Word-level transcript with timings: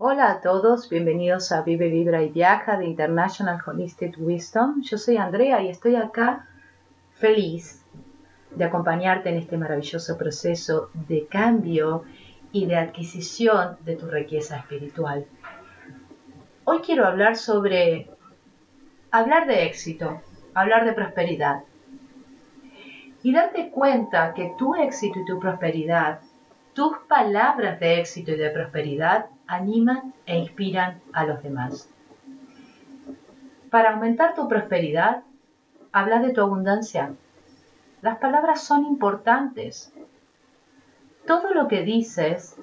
Hola 0.00 0.30
a 0.30 0.40
todos, 0.40 0.88
bienvenidos 0.88 1.50
a 1.50 1.62
Vive, 1.62 1.88
Vibra 1.88 2.22
y 2.22 2.28
Viaja 2.28 2.76
de 2.76 2.86
International 2.86 3.58
Holistic 3.66 4.14
Wisdom. 4.16 4.80
Yo 4.80 4.96
soy 4.96 5.16
Andrea 5.16 5.60
y 5.60 5.70
estoy 5.70 5.96
acá 5.96 6.46
feliz 7.14 7.84
de 8.54 8.62
acompañarte 8.62 9.30
en 9.30 9.38
este 9.38 9.58
maravilloso 9.58 10.16
proceso 10.16 10.90
de 10.94 11.26
cambio 11.26 12.04
y 12.52 12.66
de 12.66 12.76
adquisición 12.76 13.76
de 13.80 13.96
tu 13.96 14.06
riqueza 14.06 14.58
espiritual. 14.58 15.26
Hoy 16.62 16.78
quiero 16.78 17.04
hablar 17.04 17.34
sobre 17.34 18.08
hablar 19.10 19.48
de 19.48 19.64
éxito, 19.64 20.22
hablar 20.54 20.84
de 20.84 20.92
prosperidad 20.92 21.64
y 23.24 23.32
darte 23.32 23.70
cuenta 23.70 24.32
que 24.32 24.54
tu 24.56 24.76
éxito 24.76 25.18
y 25.18 25.24
tu 25.24 25.40
prosperidad, 25.40 26.20
tus 26.78 26.96
palabras 27.08 27.80
de 27.80 27.98
éxito 27.98 28.30
y 28.30 28.36
de 28.36 28.50
prosperidad 28.50 29.26
animan 29.48 30.14
e 30.26 30.38
inspiran 30.38 31.02
a 31.12 31.26
los 31.26 31.42
demás. 31.42 31.90
Para 33.68 33.94
aumentar 33.94 34.36
tu 34.36 34.46
prosperidad, 34.46 35.24
habla 35.90 36.20
de 36.20 36.32
tu 36.32 36.40
abundancia. 36.40 37.14
Las 38.00 38.18
palabras 38.18 38.62
son 38.62 38.84
importantes. 38.84 39.92
Todo 41.26 41.52
lo 41.52 41.66
que 41.66 41.82
dices 41.82 42.54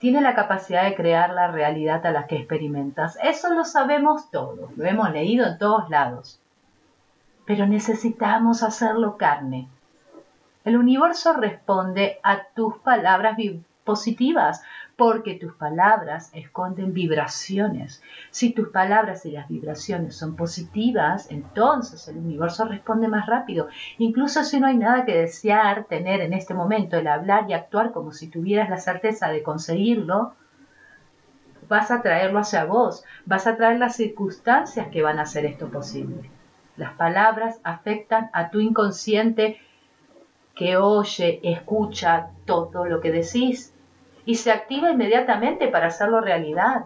tiene 0.00 0.20
la 0.20 0.34
capacidad 0.34 0.84
de 0.84 0.94
crear 0.94 1.30
la 1.30 1.50
realidad 1.50 2.04
a 2.04 2.10
la 2.10 2.26
que 2.26 2.36
experimentas. 2.36 3.16
Eso 3.22 3.54
lo 3.54 3.64
sabemos 3.64 4.30
todos, 4.30 4.76
lo 4.76 4.84
hemos 4.84 5.10
leído 5.12 5.46
en 5.46 5.56
todos 5.56 5.88
lados. 5.88 6.42
Pero 7.46 7.66
necesitamos 7.66 8.62
hacerlo 8.62 9.16
carne. 9.16 9.66
El 10.70 10.76
universo 10.76 11.32
responde 11.32 12.20
a 12.22 12.44
tus 12.54 12.76
palabras 12.76 13.36
positivas, 13.82 14.62
porque 14.94 15.34
tus 15.34 15.52
palabras 15.54 16.30
esconden 16.32 16.92
vibraciones. 16.94 18.04
Si 18.30 18.52
tus 18.52 18.68
palabras 18.68 19.26
y 19.26 19.32
las 19.32 19.48
vibraciones 19.48 20.16
son 20.16 20.36
positivas, 20.36 21.28
entonces 21.28 22.06
el 22.06 22.18
universo 22.18 22.66
responde 22.66 23.08
más 23.08 23.26
rápido. 23.26 23.66
Incluso 23.98 24.44
si 24.44 24.60
no 24.60 24.68
hay 24.68 24.76
nada 24.76 25.04
que 25.04 25.18
desear 25.18 25.86
tener 25.86 26.20
en 26.20 26.34
este 26.34 26.54
momento, 26.54 26.96
el 26.96 27.08
hablar 27.08 27.46
y 27.50 27.54
actuar 27.54 27.90
como 27.90 28.12
si 28.12 28.28
tuvieras 28.28 28.70
la 28.70 28.78
certeza 28.78 29.28
de 29.28 29.42
conseguirlo, 29.42 30.36
vas 31.68 31.90
a 31.90 32.00
traerlo 32.00 32.38
hacia 32.38 32.64
vos, 32.64 33.04
vas 33.26 33.48
a 33.48 33.56
traer 33.56 33.80
las 33.80 33.96
circunstancias 33.96 34.86
que 34.92 35.02
van 35.02 35.18
a 35.18 35.22
hacer 35.22 35.46
esto 35.46 35.68
posible. 35.68 36.30
Las 36.76 36.92
palabras 36.92 37.58
afectan 37.64 38.30
a 38.32 38.50
tu 38.50 38.60
inconsciente 38.60 39.58
que 40.60 40.76
oye, 40.76 41.40
escucha 41.42 42.32
todo 42.44 42.84
lo 42.84 43.00
que 43.00 43.10
decís 43.10 43.72
y 44.26 44.34
se 44.34 44.52
activa 44.52 44.90
inmediatamente 44.90 45.68
para 45.68 45.86
hacerlo 45.86 46.20
realidad. 46.20 46.84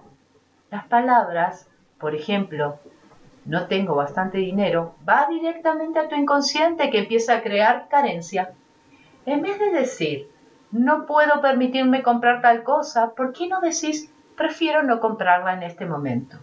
Las 0.71 0.87
palabras, 0.87 1.69
por 1.99 2.15
ejemplo, 2.15 2.79
no 3.45 3.67
tengo 3.67 3.97
bastante 3.97 4.39
dinero, 4.39 4.95
va 5.09 5.27
directamente 5.29 5.99
a 5.99 6.07
tu 6.07 6.15
inconsciente 6.15 6.89
que 6.89 7.01
empieza 7.01 7.35
a 7.35 7.43
crear 7.43 7.89
carencia. 7.89 8.53
En 9.27 9.43
vez 9.43 9.59
de 9.59 9.73
decir, 9.73 10.29
no 10.71 11.05
puedo 11.05 11.41
permitirme 11.41 12.05
comprar 12.05 12.43
tal 12.43 12.63
cosa, 12.63 13.11
¿por 13.17 13.33
qué 13.33 13.49
no 13.49 13.61
decís, 13.61 14.09
prefiero 14.37 14.85
no 14.85 15.01
comprarla 15.01 15.55
en 15.55 15.65
este 15.65 15.85
momento? 15.85 16.37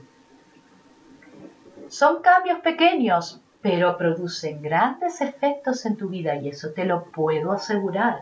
Son 1.88 2.22
cambios 2.22 2.60
pequeños, 2.60 3.42
pero 3.62 3.98
producen 3.98 4.62
grandes 4.62 5.22
efectos 5.22 5.86
en 5.86 5.96
tu 5.96 6.10
vida 6.10 6.36
y 6.36 6.50
eso 6.50 6.72
te 6.72 6.86
lo 6.86 7.06
puedo 7.06 7.52
asegurar. 7.52 8.20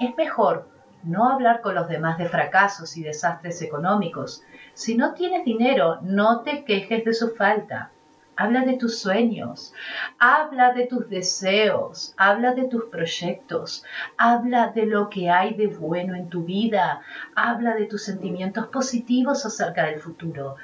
Es 0.00 0.16
mejor 0.16 0.68
no 1.02 1.28
hablar 1.28 1.60
con 1.60 1.74
los 1.74 1.88
demás 1.88 2.18
de 2.18 2.28
fracasos 2.28 2.96
y 2.96 3.02
desastres 3.02 3.62
económicos. 3.62 4.42
Si 4.74 4.96
no 4.96 5.14
tienes 5.14 5.44
dinero, 5.44 5.98
no 6.02 6.40
te 6.40 6.64
quejes 6.64 7.04
de 7.04 7.14
su 7.14 7.34
falta. 7.34 7.90
Habla 8.38 8.66
de 8.66 8.76
tus 8.76 8.98
sueños, 8.98 9.72
habla 10.18 10.74
de 10.74 10.86
tus 10.86 11.08
deseos, 11.08 12.12
habla 12.18 12.52
de 12.52 12.64
tus 12.68 12.84
proyectos, 12.84 13.82
habla 14.18 14.72
de 14.74 14.84
lo 14.84 15.08
que 15.08 15.30
hay 15.30 15.54
de 15.54 15.68
bueno 15.68 16.14
en 16.14 16.28
tu 16.28 16.44
vida, 16.44 17.00
habla 17.34 17.74
de 17.76 17.86
tus 17.86 18.04
sentimientos 18.04 18.66
positivos 18.66 19.46
acerca 19.46 19.86
del 19.86 20.00
futuro, 20.00 20.56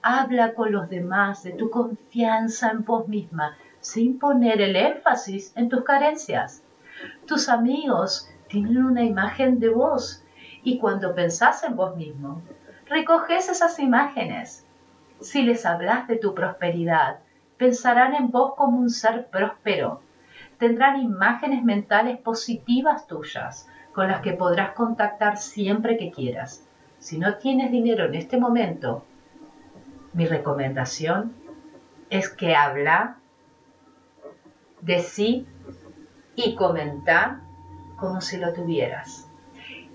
habla 0.00 0.54
con 0.54 0.72
los 0.72 0.88
demás 0.88 1.42
de 1.42 1.52
tu 1.52 1.68
confianza 1.68 2.70
en 2.70 2.84
vos 2.86 3.06
misma, 3.08 3.58
sin 3.88 4.18
poner 4.18 4.60
el 4.60 4.76
énfasis 4.76 5.56
en 5.56 5.70
tus 5.70 5.82
carencias. 5.82 6.62
Tus 7.26 7.48
amigos 7.48 8.28
tienen 8.46 8.84
una 8.84 9.02
imagen 9.02 9.60
de 9.60 9.70
vos 9.70 10.22
y 10.62 10.78
cuando 10.78 11.14
pensás 11.14 11.64
en 11.64 11.74
vos 11.74 11.96
mismo, 11.96 12.42
recoges 12.86 13.48
esas 13.48 13.78
imágenes. 13.78 14.66
Si 15.20 15.40
les 15.40 15.64
hablas 15.64 16.06
de 16.06 16.16
tu 16.16 16.34
prosperidad, 16.34 17.20
pensarán 17.56 18.14
en 18.14 18.30
vos 18.30 18.52
como 18.56 18.78
un 18.78 18.90
ser 18.90 19.28
próspero. 19.28 20.02
Tendrán 20.58 21.00
imágenes 21.00 21.64
mentales 21.64 22.18
positivas 22.18 23.06
tuyas 23.06 23.70
con 23.94 24.08
las 24.08 24.20
que 24.20 24.34
podrás 24.34 24.72
contactar 24.72 25.38
siempre 25.38 25.96
que 25.96 26.10
quieras. 26.10 26.62
Si 26.98 27.16
no 27.16 27.36
tienes 27.36 27.70
dinero 27.72 28.04
en 28.04 28.16
este 28.16 28.36
momento, 28.36 29.06
mi 30.12 30.26
recomendación 30.26 31.32
es 32.10 32.28
que 32.28 32.54
habla 32.54 33.16
de 34.80 35.00
sí 35.00 35.46
y 36.34 36.54
comenta 36.54 37.40
como 37.96 38.20
si 38.20 38.36
lo 38.36 38.52
tuvieras. 38.52 39.28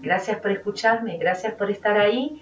Gracias 0.01 0.39
por 0.39 0.51
escucharme, 0.51 1.17
gracias 1.17 1.53
por 1.53 1.71
estar 1.71 1.97
ahí. 1.97 2.41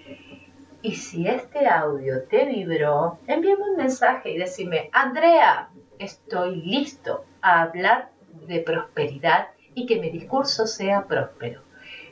Y 0.82 0.96
si 0.96 1.28
este 1.28 1.68
audio 1.68 2.24
te 2.24 2.44
vibró, 2.44 3.20
envíame 3.28 3.62
un 3.70 3.76
mensaje 3.76 4.32
y 4.32 4.38
decime, 4.38 4.90
Andrea, 4.92 5.68
estoy 6.00 6.56
listo 6.56 7.24
a 7.40 7.62
hablar 7.62 8.08
de 8.48 8.58
prosperidad 8.60 9.48
y 9.74 9.86
que 9.86 10.00
mi 10.00 10.10
discurso 10.10 10.66
sea 10.66 11.06
próspero. 11.06 11.62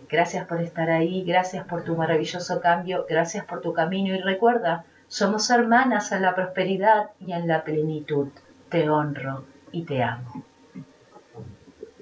Gracias 0.09 0.47
por 0.47 0.61
estar 0.61 0.89
ahí, 0.91 1.25
gracias 1.25 1.67
por 1.67 1.83
tu 1.83 1.97
maravilloso 1.97 2.61
cambio, 2.61 3.07
gracias 3.09 3.45
por 3.45 3.61
tu 3.61 3.73
camino 3.73 4.15
y 4.15 4.21
recuerda, 4.21 4.85
somos 5.09 5.51
hermanas 5.51 6.13
en 6.13 6.23
la 6.23 6.37
prosperidad 6.37 7.11
y 7.19 7.33
en 7.33 7.49
la 7.49 7.65
plenitud. 7.65 8.29
Te 8.69 8.89
honro 8.89 9.45
y 9.73 9.85
te 9.85 10.03
amo. 10.03 10.50